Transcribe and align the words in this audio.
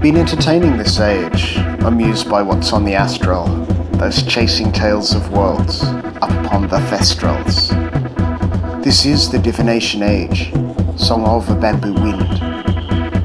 Been 0.00 0.16
entertaining 0.16 0.76
this 0.76 1.00
age, 1.00 1.56
amused 1.80 2.30
by 2.30 2.40
what's 2.40 2.72
on 2.72 2.84
the 2.84 2.94
astral, 2.94 3.46
those 3.94 4.22
chasing 4.22 4.70
tales 4.70 5.12
of 5.12 5.32
worlds 5.32 5.82
up 5.82 6.30
upon 6.44 6.68
the 6.68 6.78
thestrals. 6.88 7.74
This 8.84 9.04
is 9.04 9.28
the 9.28 9.40
divination 9.40 10.04
age, 10.04 10.52
song 10.96 11.26
of 11.26 11.50
a 11.50 11.56
bamboo 11.56 11.94
wind, 11.94 12.22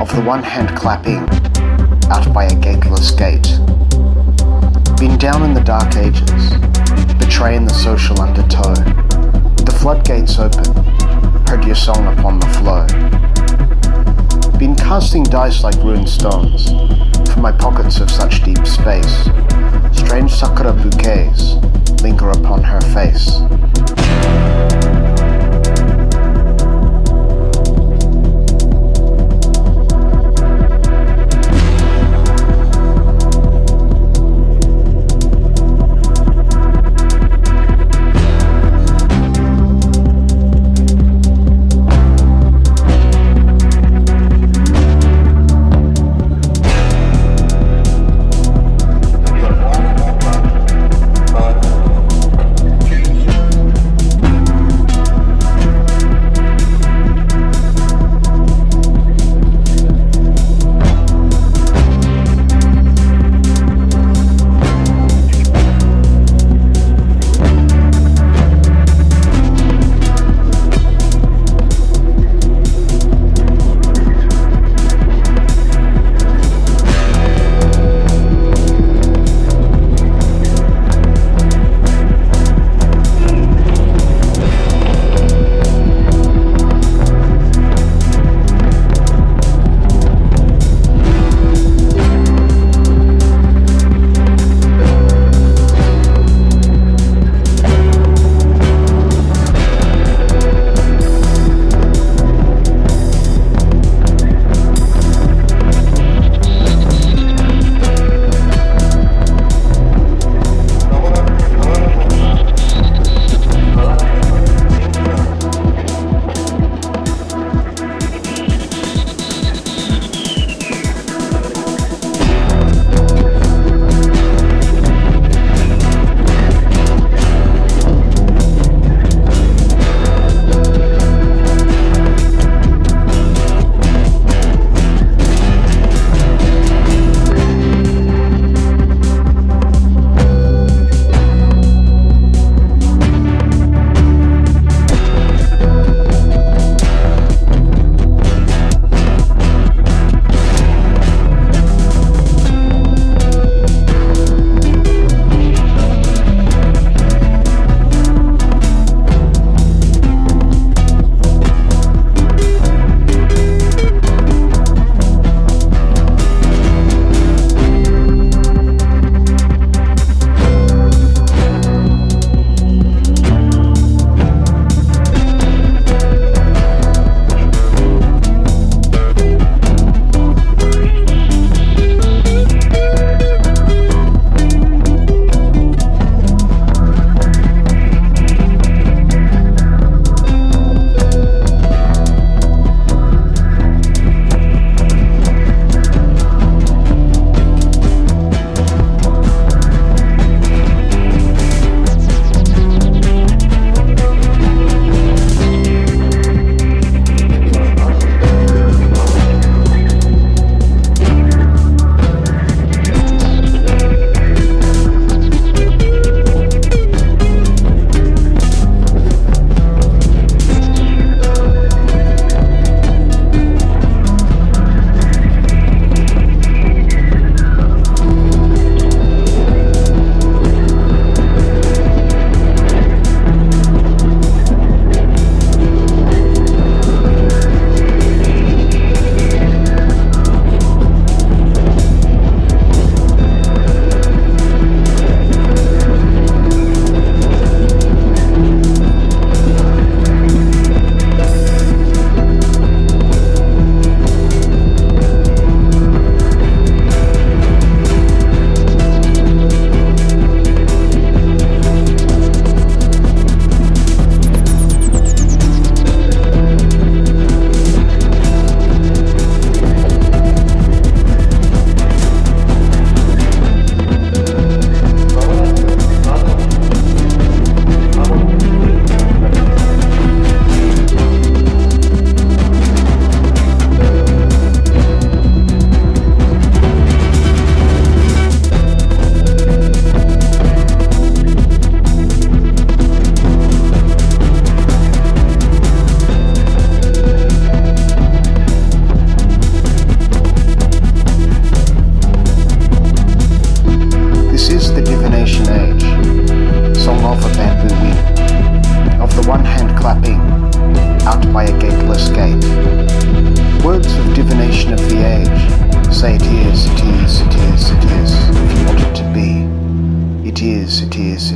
of 0.02 0.12
the 0.16 0.24
one 0.26 0.42
hand 0.42 0.76
clapping 0.76 1.20
out 2.10 2.34
by 2.34 2.46
a 2.46 2.56
gateless 2.56 3.12
gate. 3.12 3.60
Been 4.98 5.16
down 5.20 5.44
in 5.44 5.54
the 5.54 5.64
dark 5.64 5.96
ages, 5.96 6.56
betraying 7.20 7.66
the 7.66 7.74
social 7.74 8.20
undertow. 8.20 8.74
The 9.64 9.78
floodgates 9.80 10.40
open, 10.40 10.74
heard 11.48 11.66
your 11.66 11.76
song 11.76 12.08
upon 12.18 12.40
the 12.40 12.48
flow. 12.48 12.88
Been 14.64 14.76
casting 14.76 15.24
dice 15.24 15.62
like 15.62 15.76
ruined 15.84 16.08
stones 16.08 16.70
from 17.34 17.42
my 17.42 17.52
pockets 17.52 18.00
of 18.00 18.10
such 18.10 18.46
deep 18.46 18.66
space. 18.66 19.26
Strange 19.92 20.32
sakura 20.32 20.72
bouquets 20.72 21.56
linger 22.02 22.30
upon 22.30 22.64
her 22.64 22.80
face. 22.80 23.42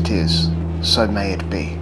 It 0.09 0.11
is. 0.11 0.49
So 0.81 1.07
may 1.07 1.33
it 1.33 1.49
be. 1.49 1.77